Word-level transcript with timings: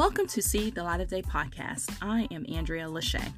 Welcome 0.00 0.28
to 0.28 0.40
See 0.40 0.70
the 0.70 0.82
Light 0.82 1.02
of 1.02 1.08
Day 1.08 1.20
podcast. 1.20 1.94
I 2.00 2.26
am 2.30 2.46
Andrea 2.48 2.86
Lachey. 2.86 3.34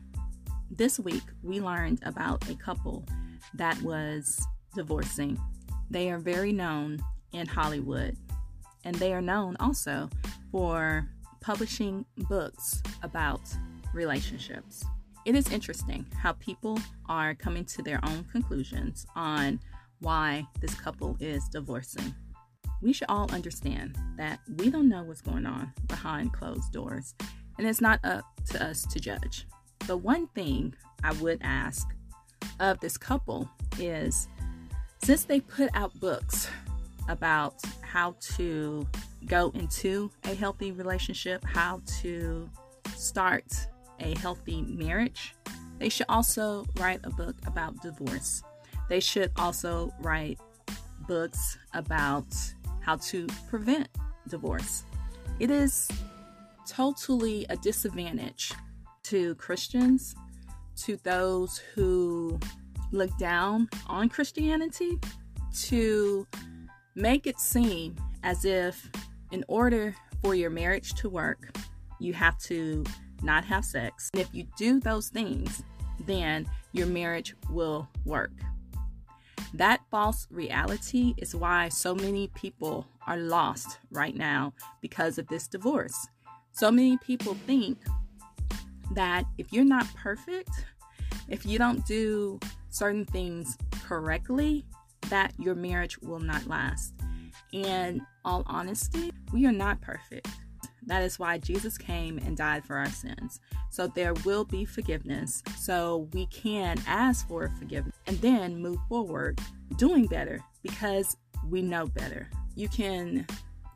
This 0.70 1.00
week, 1.00 1.24
we 1.42 1.60
learned 1.60 1.98
about 2.04 2.48
a 2.48 2.54
couple 2.54 3.04
that 3.54 3.82
was 3.82 4.40
divorcing. 4.72 5.40
They 5.90 6.08
are 6.12 6.20
very 6.20 6.52
known 6.52 7.00
in 7.32 7.48
Hollywood, 7.48 8.16
and 8.84 8.94
they 8.94 9.12
are 9.12 9.20
known 9.20 9.56
also 9.58 10.08
for 10.52 11.08
publishing 11.40 12.04
books 12.28 12.80
about 13.02 13.40
relationships. 13.92 14.84
It 15.26 15.34
is 15.34 15.50
interesting 15.50 16.06
how 16.16 16.34
people 16.34 16.78
are 17.08 17.34
coming 17.34 17.64
to 17.64 17.82
their 17.82 17.98
own 18.04 18.22
conclusions 18.30 19.04
on 19.16 19.58
why 19.98 20.46
this 20.60 20.76
couple 20.76 21.16
is 21.18 21.48
divorcing. 21.48 22.14
We 22.82 22.92
should 22.92 23.08
all 23.08 23.32
understand 23.32 23.96
that 24.16 24.40
we 24.56 24.70
don't 24.70 24.88
know 24.88 25.04
what's 25.04 25.20
going 25.20 25.46
on 25.46 25.72
behind 25.86 26.32
closed 26.32 26.72
doors, 26.72 27.14
and 27.58 27.66
it's 27.66 27.80
not 27.80 28.00
up 28.04 28.24
to 28.50 28.62
us 28.62 28.84
to 28.86 28.98
judge. 28.98 29.46
The 29.86 29.96
one 29.96 30.26
thing 30.28 30.74
I 31.04 31.12
would 31.14 31.38
ask 31.42 31.88
of 32.60 32.80
this 32.80 32.98
couple 32.98 33.48
is 33.78 34.28
since 35.02 35.24
they 35.24 35.40
put 35.40 35.70
out 35.74 35.98
books 36.00 36.48
about 37.08 37.54
how 37.82 38.16
to 38.20 38.86
go 39.26 39.50
into 39.54 40.10
a 40.24 40.34
healthy 40.34 40.72
relationship, 40.72 41.44
how 41.44 41.82
to 42.00 42.48
start 42.96 43.44
a 44.00 44.16
healthy 44.18 44.62
marriage, 44.62 45.34
they 45.78 45.88
should 45.88 46.06
also 46.08 46.66
write 46.78 47.00
a 47.04 47.10
book 47.10 47.36
about 47.46 47.80
divorce. 47.82 48.42
They 48.88 49.00
should 49.00 49.32
also 49.36 49.92
write 50.00 50.38
books 51.08 51.58
about 51.74 52.26
how 52.82 52.96
to 52.96 53.26
prevent 53.48 53.88
divorce. 54.28 54.84
It 55.38 55.50
is 55.50 55.88
totally 56.68 57.46
a 57.48 57.56
disadvantage 57.56 58.52
to 59.04 59.34
Christians, 59.36 60.14
to 60.76 60.96
those 61.02 61.58
who 61.74 62.38
look 62.92 63.16
down 63.18 63.68
on 63.86 64.08
Christianity, 64.08 64.98
to 65.64 66.26
make 66.94 67.26
it 67.26 67.38
seem 67.38 67.96
as 68.22 68.44
if 68.44 68.90
in 69.32 69.44
order 69.48 69.94
for 70.22 70.34
your 70.34 70.50
marriage 70.50 70.94
to 70.94 71.08
work, 71.08 71.56
you 71.98 72.12
have 72.12 72.38
to 72.38 72.84
not 73.22 73.44
have 73.44 73.64
sex. 73.64 74.10
And 74.12 74.22
if 74.22 74.28
you 74.32 74.46
do 74.56 74.80
those 74.80 75.08
things, 75.08 75.62
then 76.06 76.48
your 76.72 76.86
marriage 76.86 77.34
will 77.50 77.88
work. 78.04 78.32
That 79.54 79.82
false 79.90 80.26
reality 80.30 81.14
is 81.18 81.34
why 81.34 81.68
so 81.68 81.94
many 81.94 82.28
people 82.28 82.86
are 83.06 83.18
lost 83.18 83.78
right 83.90 84.16
now 84.16 84.54
because 84.80 85.18
of 85.18 85.26
this 85.28 85.46
divorce. 85.46 86.08
So 86.52 86.70
many 86.70 86.96
people 86.98 87.34
think 87.46 87.78
that 88.92 89.24
if 89.38 89.52
you're 89.52 89.64
not 89.64 89.86
perfect, 89.94 90.50
if 91.28 91.44
you 91.44 91.58
don't 91.58 91.84
do 91.86 92.40
certain 92.70 93.04
things 93.04 93.56
correctly, 93.82 94.64
that 95.10 95.32
your 95.38 95.54
marriage 95.54 95.98
will 95.98 96.20
not 96.20 96.46
last. 96.46 96.94
And 97.52 98.00
all 98.24 98.44
honesty, 98.46 99.12
we 99.32 99.46
are 99.46 99.52
not 99.52 99.80
perfect. 99.80 100.28
That 100.86 101.02
is 101.02 101.18
why 101.18 101.38
Jesus 101.38 101.78
came 101.78 102.18
and 102.18 102.36
died 102.36 102.64
for 102.64 102.76
our 102.76 102.90
sins. 102.90 103.40
So 103.70 103.86
there 103.86 104.14
will 104.24 104.44
be 104.44 104.64
forgiveness. 104.64 105.42
So 105.58 106.08
we 106.12 106.26
can 106.26 106.80
ask 106.86 107.26
for 107.28 107.50
forgiveness 107.58 107.94
and 108.06 108.20
then 108.20 108.60
move 108.60 108.78
forward 108.88 109.40
doing 109.76 110.06
better 110.06 110.40
because 110.62 111.16
we 111.48 111.62
know 111.62 111.86
better. 111.86 112.28
You 112.54 112.68
can 112.68 113.26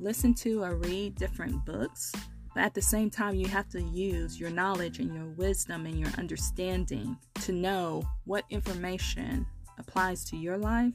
listen 0.01 0.35
to 0.35 0.63
or 0.63 0.77
read 0.77 1.15
different 1.15 1.65
books, 1.65 2.13
but 2.55 2.63
at 2.63 2.75
the 2.75 2.83
same 2.83 3.11
time, 3.11 3.35
you 3.35 3.49
have 3.49 3.69
to 3.71 3.83
use 3.83 4.39
your 4.39 4.51
knowledge 4.51 4.99
and 4.99 5.15
your 5.15 5.29
wisdom 5.37 5.87
and 5.87 5.99
your 5.99 6.11
understanding 6.19 7.17
to 7.43 7.53
know 7.53 8.03
what 8.25 8.45
information 8.51 9.47
applies 9.79 10.25
to 10.27 10.37
your 10.37 10.59
life 10.59 10.95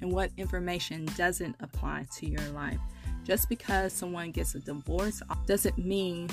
and 0.00 0.12
what 0.12 0.30
information 0.36 1.06
doesn't 1.16 1.56
apply 1.60 2.06
to 2.16 2.28
your 2.28 2.48
life. 2.50 2.78
Just 3.26 3.48
because 3.48 3.92
someone 3.92 4.30
gets 4.30 4.54
a 4.54 4.60
divorce 4.60 5.20
doesn't 5.46 5.76
mean 5.76 6.30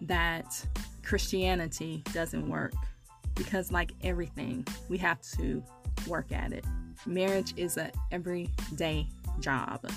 that 0.00 0.66
Christianity 1.04 2.02
doesn't 2.12 2.48
work. 2.48 2.72
Because, 3.36 3.70
like 3.70 3.92
everything, 4.02 4.66
we 4.88 4.98
have 4.98 5.20
to 5.36 5.62
work 6.08 6.32
at 6.32 6.52
it. 6.52 6.64
Marriage 7.06 7.54
is 7.56 7.76
a 7.76 7.92
everyday 8.10 9.06
job. 9.38 9.88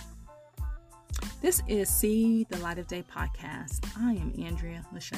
This 1.41 1.63
is 1.67 1.89
See 1.89 2.45
the 2.47 2.57
Light 2.59 2.77
of 2.77 2.85
Day 2.85 3.03
podcast. 3.11 3.83
I 3.99 4.11
am 4.11 4.31
Andrea 4.45 4.85
Lachey. 4.93 5.17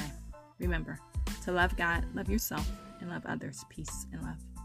Remember 0.58 0.98
to 1.44 1.52
love 1.52 1.76
God, 1.76 2.06
love 2.14 2.30
yourself, 2.30 2.66
and 3.00 3.10
love 3.10 3.26
others. 3.26 3.66
Peace 3.68 4.06
and 4.12 4.22
love. 4.22 4.57